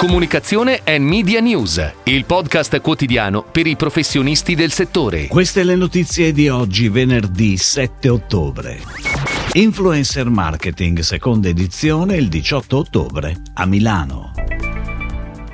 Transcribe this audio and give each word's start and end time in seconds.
Comunicazione 0.00 0.80
e 0.82 0.98
Media 0.98 1.40
News, 1.40 1.92
il 2.04 2.24
podcast 2.24 2.80
quotidiano 2.80 3.42
per 3.44 3.66
i 3.66 3.76
professionisti 3.76 4.54
del 4.54 4.72
settore. 4.72 5.26
Queste 5.26 5.62
le 5.62 5.76
notizie 5.76 6.32
di 6.32 6.48
oggi, 6.48 6.88
venerdì 6.88 7.58
7 7.58 8.08
ottobre. 8.08 8.80
Influencer 9.52 10.30
Marketing, 10.30 11.00
seconda 11.00 11.48
edizione, 11.48 12.16
il 12.16 12.30
18 12.30 12.78
ottobre, 12.78 13.42
a 13.52 13.66
Milano. 13.66 14.32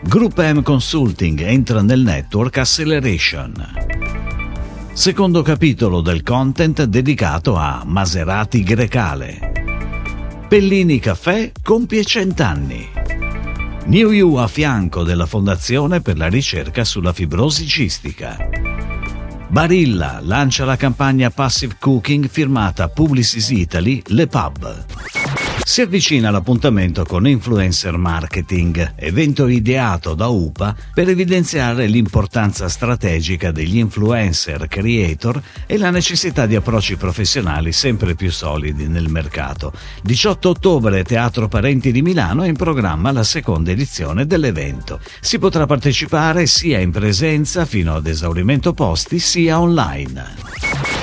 Group 0.05 0.41
M 0.41 0.63
Consulting 0.63 1.41
entra 1.41 1.83
nel 1.83 2.03
network 2.03 2.59
Acceleration. 2.59 3.53
Secondo 4.93 5.43
capitolo 5.43 6.01
del 6.01 6.23
content 6.23 6.85
dedicato 6.85 7.57
a 7.57 7.83
Maserati 7.85 8.63
Grecale. 8.63 10.45
Pellini 10.47 11.01
Caffè 11.01 11.51
compie 11.65 12.05
cent'anni. 12.05 12.96
New 13.89 14.11
You 14.11 14.35
a 14.35 14.49
fianco 14.49 15.05
della 15.05 15.27
Fondazione 15.27 16.01
per 16.01 16.17
la 16.17 16.27
ricerca 16.27 16.83
sulla 16.83 17.13
fibrosi 17.13 17.69
cistica. 17.69 18.37
Barilla 19.49 20.19
lancia 20.21 20.65
la 20.65 20.75
campagna 20.75 21.31
Passive 21.31 21.77
Cooking 21.79 22.29
firmata 22.29 22.89
Publicis 22.89 23.51
Italy 23.51 24.03
Le 24.07 24.27
Pub. 24.27 24.85
Si 25.69 25.81
avvicina 25.81 26.31
l'appuntamento 26.31 27.05
con 27.05 27.27
Influencer 27.27 27.97
Marketing, 27.97 28.93
evento 28.95 29.49
ideato 29.49 30.15
da 30.15 30.29
UPA 30.29 30.77
per 30.95 31.09
evidenziare 31.09 31.89
l'importanza 31.89 32.69
strategica 32.69 33.51
degli 33.51 33.79
influencer 33.79 34.69
creator 34.69 35.43
e 35.67 35.77
la 35.77 35.91
necessità 35.91 36.47
di 36.47 36.55
approcci 36.55 36.95
professionali 36.95 37.73
sempre 37.73 38.15
più 38.15 38.31
solidi 38.31 38.87
nel 38.87 39.09
mercato. 39.09 39.73
18 40.05 40.49
ottobre 40.51 41.03
Teatro 41.03 41.49
Parenti 41.49 41.91
di 41.91 42.01
Milano 42.01 42.45
è 42.45 42.49
in 42.49 42.57
programma 42.57 43.11
la 43.11 43.25
seconda 43.25 43.73
edizione 43.73 44.25
dell'evento. 44.25 45.01
Si 45.19 45.41
potrà 45.41 45.67
partecipare 45.67 46.47
sia 46.47 46.79
in 46.79 46.93
presenza 46.93 47.65
fino 47.65 47.97
ad 47.97 48.07
esaurimento 48.07 48.73
posti 48.73 49.19
sia 49.19 49.61
online. 49.61 50.66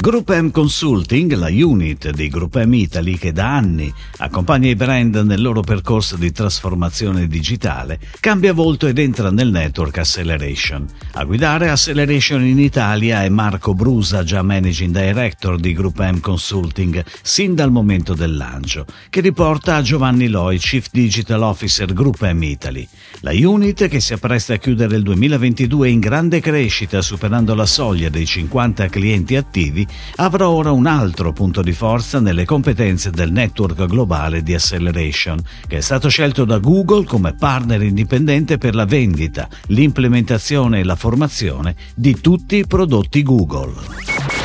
Group 0.00 0.34
M 0.38 0.50
Consulting, 0.50 1.32
la 1.32 1.48
unit 1.48 2.10
di 2.10 2.28
Group 2.28 2.62
M 2.62 2.74
Italy 2.74 3.16
che 3.16 3.32
da 3.32 3.56
anni 3.56 3.90
accompagna 4.18 4.68
i 4.68 4.74
brand 4.74 5.14
nel 5.16 5.40
loro 5.40 5.62
percorso 5.62 6.16
di 6.16 6.30
trasformazione 6.30 7.26
digitale, 7.26 7.98
cambia 8.20 8.52
volto 8.52 8.86
ed 8.86 8.98
entra 8.98 9.30
nel 9.30 9.50
network 9.50 9.96
Acceleration. 9.96 10.86
A 11.12 11.24
guidare 11.24 11.70
Acceleration 11.70 12.44
in 12.44 12.58
Italia 12.58 13.22
è 13.22 13.30
Marco 13.30 13.72
Brusa, 13.72 14.24
già 14.24 14.42
Managing 14.42 14.92
Director 14.92 15.58
di 15.58 15.72
Group 15.72 15.98
M 16.00 16.20
Consulting, 16.20 17.02
sin 17.22 17.54
dal 17.54 17.70
momento 17.70 18.12
del 18.12 18.36
lancio, 18.36 18.84
che 19.08 19.20
riporta 19.20 19.76
a 19.76 19.82
Giovanni 19.82 20.28
Loi, 20.28 20.58
Chief 20.58 20.86
Digital 20.90 21.42
Officer 21.42 21.90
Group 21.94 22.20
M 22.30 22.42
Italy. 22.42 22.86
La 23.20 23.32
unit 23.32 23.88
che 23.88 24.00
si 24.00 24.12
appresta 24.12 24.54
a 24.54 24.58
chiudere 24.58 24.96
il 24.96 25.02
2022 25.02 25.88
in 25.88 26.00
grande 26.00 26.40
crescita, 26.40 27.00
superando 27.00 27.54
la 27.54 27.66
soglia 27.66 28.10
dei 28.10 28.26
50 28.26 28.88
clienti 28.88 29.36
attivi, 29.36 29.83
avrà 30.16 30.48
ora 30.48 30.70
un 30.70 30.86
altro 30.86 31.32
punto 31.32 31.62
di 31.62 31.72
forza 31.72 32.20
nelle 32.20 32.44
competenze 32.44 33.10
del 33.10 33.32
network 33.32 33.86
globale 33.86 34.42
di 34.42 34.54
Acceleration, 34.54 35.40
che 35.66 35.78
è 35.78 35.80
stato 35.80 36.08
scelto 36.08 36.44
da 36.44 36.58
Google 36.58 37.04
come 37.04 37.34
partner 37.34 37.82
indipendente 37.82 38.58
per 38.58 38.74
la 38.74 38.84
vendita, 38.84 39.48
l'implementazione 39.66 40.80
e 40.80 40.84
la 40.84 40.96
formazione 40.96 41.74
di 41.94 42.20
tutti 42.20 42.56
i 42.56 42.66
prodotti 42.66 43.22
Google. 43.22 43.72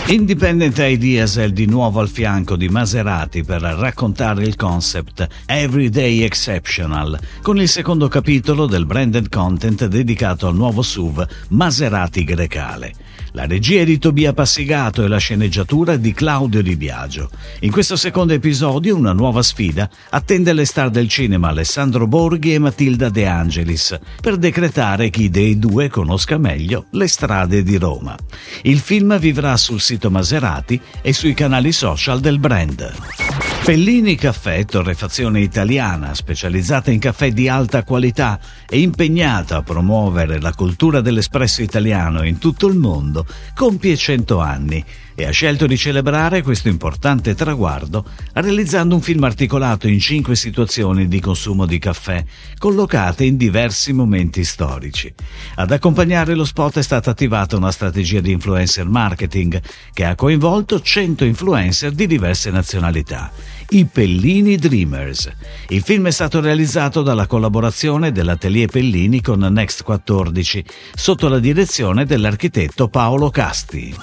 Independent 0.10 0.76
Ideas 0.80 1.38
è 1.38 1.52
di 1.52 1.68
nuovo 1.68 2.00
al 2.00 2.10
fianco 2.10 2.56
di 2.56 2.68
Maserati 2.68 3.44
per 3.44 3.62
raccontare 3.62 4.44
il 4.44 4.56
concept 4.56 5.28
Everyday 5.46 6.24
Exceptional, 6.24 7.20
con 7.44 7.62
il 7.62 7.70
secondo 7.70 8.08
capitolo 8.08 8.66
del 8.66 8.88
branded 8.88 9.30
content 9.30 9.86
dedicato 9.86 10.48
al 10.48 10.56
nuovo 10.56 10.82
SUV 10.82 11.24
Maserati 11.50 12.24
Grecale. 12.24 12.94
La 13.34 13.46
regia 13.46 13.82
è 13.82 13.86
di 13.86 14.00
Tobia 14.00 14.34
Passigato 14.34 15.04
e 15.04 15.08
la 15.08 15.18
sceneggiatura 15.18 15.98
di 15.98 16.14
Claudio 16.14 16.64
Di 16.64 16.76
Biagio. 16.76 17.30
In 17.62 17.72
questo 17.72 17.96
secondo 17.96 18.34
episodio 18.34 18.96
una 18.96 19.14
nuova 19.14 19.44
sfida 19.44 19.88
attende 20.10 20.52
le 20.54 20.66
star 20.66 20.90
del 20.90 21.08
cinema 21.08 21.50
Alessandro 21.50 22.08
Borghi 22.08 22.56
e 22.56 22.60
Matilda 22.60 23.10
De 23.10 23.28
Angelis 23.28 23.98
per 24.20 24.38
decretare 24.38 25.10
chi 25.10 25.30
dei 25.30 25.60
due 25.60 25.90
conosca 25.90 26.38
meglio 26.38 26.86
le 26.92 27.08
strade 27.08 27.62
di 27.62 27.78
Roma. 27.78 28.16
Il 28.64 28.80
film 28.80 29.20
vivrà 29.20 29.56
sul 29.58 29.80
sito 29.80 30.10
Maserati 30.10 30.80
e 31.02 31.14
sui 31.14 31.36
canali 31.36 31.72
social 31.72 32.20
del 32.20 32.40
brand. 32.40 33.29
Pellini 33.64 34.16
Caffè, 34.16 34.66
torrefazione 34.66 35.42
italiana 35.42 36.16
specializzata 36.16 36.90
in 36.90 36.98
caffè 36.98 37.32
di 37.32 37.48
alta 37.48 37.84
qualità 37.84 38.40
e 38.68 38.80
impegnata 38.80 39.58
a 39.58 39.62
promuovere 39.62 40.42
la 40.42 40.54
cultura 40.54 41.02
dell'espresso 41.02 41.62
italiano 41.62 42.24
in 42.24 42.40
tutto 42.40 42.66
il 42.66 42.76
mondo, 42.76 43.28
compie 43.54 43.96
100 43.96 44.40
anni 44.40 44.84
e 45.20 45.26
ha 45.26 45.32
scelto 45.32 45.68
di 45.68 45.78
celebrare 45.78 46.42
questo 46.42 46.70
importante 46.70 47.36
traguardo 47.36 48.06
realizzando 48.36 48.96
un 48.96 49.02
film 49.02 49.24
articolato 49.26 49.88
in 49.90 50.00
cinque 50.00 50.38
situazioni 50.38 51.10
di 51.10 51.20
consumo 51.20 51.66
di 51.66 51.78
caffè, 51.78 52.24
collocate 52.58 53.26
in 53.26 53.36
diversi 53.36 53.92
momenti 53.92 54.46
storici. 54.46 55.14
Ad 55.56 55.72
accompagnare 55.72 56.36
lo 56.36 56.46
spot 56.46 56.78
è 56.78 56.82
stata 56.82 57.12
attivata 57.12 57.58
una 57.58 57.72
strategia 57.72 58.22
di 58.22 58.32
influencer 58.32 58.88
marketing 58.88 59.62
che 59.92 60.06
ha 60.06 60.16
coinvolto 60.16 60.80
100 60.80 61.26
influencer 61.26 61.92
di 61.92 62.08
diverse 62.08 62.50
nazionalità. 62.50 63.30
I 63.70 63.86
Pellini 63.86 64.56
Dreamers. 64.58 65.32
Il 65.68 65.82
film 65.82 66.08
è 66.08 66.12
stato 66.12 66.42
realizzato 66.42 67.02
dalla 67.02 67.28
collaborazione 67.28 68.12
dell'Atelier 68.12 68.68
Pellini 68.68 69.22
con 69.22 69.40
Next 69.40 69.84
14, 69.84 70.66
sotto 70.96 71.28
la 71.28 71.40
direzione 71.40 72.06
dell'architetto 72.06 72.88
Paolo 72.88 73.30
Casti. 73.30 73.96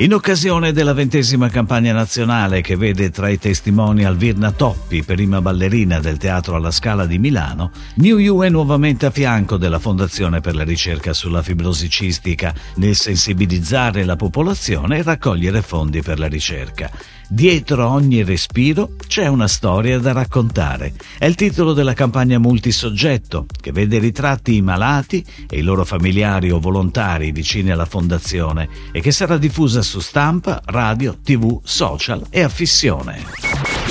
In 0.00 0.14
occasione 0.14 0.72
della 0.72 0.94
ventesima 0.94 1.50
campagna 1.50 1.92
nazionale 1.92 2.62
che 2.62 2.74
vede 2.74 3.10
tra 3.10 3.28
i 3.28 3.38
testimoni 3.38 4.04
Alvirna 4.04 4.50
Toppi, 4.50 5.02
prima 5.02 5.42
ballerina 5.42 5.98
del 5.98 6.16
Teatro 6.16 6.56
alla 6.56 6.70
Scala 6.70 7.04
di 7.04 7.18
Milano, 7.18 7.70
New 7.96 8.16
You 8.16 8.42
è 8.42 8.48
nuovamente 8.48 9.04
a 9.04 9.10
fianco 9.10 9.58
della 9.58 9.78
Fondazione 9.78 10.40
per 10.40 10.54
la 10.54 10.64
ricerca 10.64 11.12
sulla 11.12 11.42
fibrosi 11.42 11.90
cistica 11.90 12.54
nel 12.76 12.96
sensibilizzare 12.96 14.04
la 14.04 14.16
popolazione 14.16 14.98
e 14.98 15.02
raccogliere 15.02 15.60
fondi 15.60 16.00
per 16.00 16.18
la 16.18 16.28
ricerca. 16.28 16.90
Dietro 17.32 17.88
ogni 17.88 18.24
respiro 18.24 18.96
c'è 19.06 19.28
una 19.28 19.46
storia 19.46 20.00
da 20.00 20.10
raccontare. 20.10 20.94
È 21.16 21.26
il 21.26 21.36
titolo 21.36 21.72
della 21.74 21.92
campagna 21.92 22.40
multisoggetto 22.40 23.46
che 23.60 23.70
vede 23.70 24.00
ritratti 24.00 24.56
i 24.56 24.62
malati 24.62 25.24
e 25.48 25.58
i 25.58 25.62
loro 25.62 25.84
familiari 25.84 26.50
o 26.50 26.58
volontari 26.58 27.30
vicini 27.30 27.70
alla 27.70 27.84
fondazione 27.84 28.68
e 28.90 29.00
che 29.00 29.12
sarà 29.12 29.36
diffusa 29.36 29.80
su 29.80 30.00
stampa, 30.00 30.60
radio, 30.64 31.18
tv, 31.22 31.60
social 31.62 32.26
e 32.30 32.42
affissione. 32.42 33.22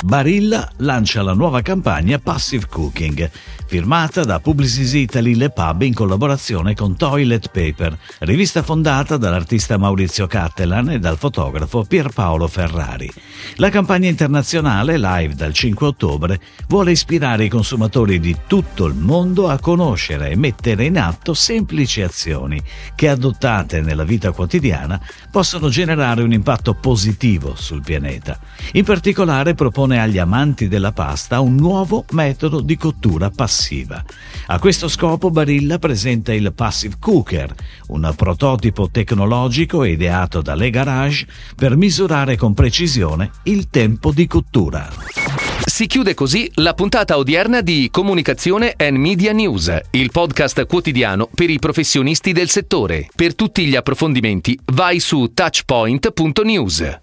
Barilla 0.04 0.70
lancia 0.80 1.22
la 1.22 1.34
nuova 1.34 1.62
campagna 1.62 2.20
Passive 2.20 2.68
Cooking, 2.68 3.32
firmata 3.70 4.24
da 4.24 4.40
Publicis 4.40 4.94
Italy 4.94 5.36
Le 5.36 5.52
Pub 5.52 5.84
in 5.84 5.94
collaborazione 5.94 6.74
con 6.74 6.98
Toilet 6.98 7.52
Paper, 7.52 7.96
rivista 8.22 8.64
fondata 8.64 9.16
dall'artista 9.16 9.78
Maurizio 9.78 10.26
Cattelan 10.26 10.90
e 10.90 11.00
dal 11.00 11.20
fotografo 11.20 11.84
Pierpaolo 11.84 12.48
Ferrari. 12.48 13.08
La 13.58 13.70
campagna 13.70 14.10
internazionale, 14.10 14.98
live 14.98 15.36
dal 15.36 15.54
5 15.54 15.86
ottobre, 15.86 16.40
vuole 16.68 16.94
ispirare 16.94 17.44
i 17.44 17.48
consumatori 17.48 18.20
di 18.20 18.36
tutto 18.48 18.88
il 18.88 18.96
mondo 18.96 19.50
a 19.50 19.60
conoscere 19.60 20.32
e 20.32 20.36
mettere 20.36 20.86
in 20.86 20.98
atto 20.98 21.36
semplici 21.36 22.02
azioni 22.02 22.60
che, 22.96 23.08
adottate 23.08 23.82
nella 23.82 24.04
vita 24.04 24.32
quotidiana, 24.32 25.00
possono 25.30 25.70
generare 25.70 26.24
un 26.24 26.34
impatto 26.34 26.74
positivo 26.74 27.54
sul 27.56 27.84
pianeta. 27.84 28.40
In 28.72 28.84
particolare 28.84 29.54
propone 29.54 30.02
agli 30.02 30.18
amanti 30.18 30.68
della 30.68 30.92
pasta 30.92 31.40
un 31.40 31.54
nuovo 31.54 32.04
metodo 32.14 32.62
di 32.62 32.76
cottura 32.76 33.30
passiva. 33.60 34.02
A 34.48 34.60
questo 34.60 34.88
scopo 34.88 35.30
Barilla 35.30 35.78
presenta 35.78 36.34
il 36.34 36.54
Passive 36.54 36.96
Cooker, 36.98 37.54
un 37.88 38.12
prototipo 38.16 38.90
tecnologico 38.90 39.84
ideato 39.84 40.42
da 40.42 40.56
Le 40.56 40.70
Garage 40.70 41.28
per 41.56 41.76
misurare 41.76 42.38
con 42.38 42.54
precisione 42.54 43.30
il 43.44 43.70
tempo 43.70 44.12
di 44.12 44.26
cottura. 44.28 44.88
Si 45.66 45.86
chiude 45.88 46.14
così 46.14 46.50
la 46.56 46.74
puntata 46.74 47.18
odierna 47.18 47.62
di 47.62 47.90
Comunicazione 47.92 48.74
and 48.78 48.98
Media 48.98 49.34
News, 49.34 49.78
il 49.92 50.10
podcast 50.12 50.66
quotidiano 50.66 51.30
per 51.34 51.50
i 51.50 51.60
professionisti 51.60 52.32
del 52.32 52.50
settore. 52.50 53.08
Per 53.14 53.36
tutti 53.36 53.66
gli 53.66 53.76
approfondimenti 53.76 54.58
vai 54.74 55.00
su 55.00 55.32
touchpoint.news. 55.34 56.98